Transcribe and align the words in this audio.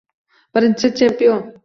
Birinchi 0.55 0.91
chempion 1.01 1.47